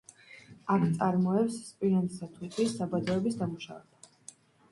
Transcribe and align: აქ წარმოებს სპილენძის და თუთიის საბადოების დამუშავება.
აქ 0.75 0.85
წარმოებს 0.93 1.59
სპილენძის 1.65 2.23
და 2.23 2.29
თუთიის 2.39 2.73
საბადოების 2.79 3.39
დამუშავება. 3.43 4.13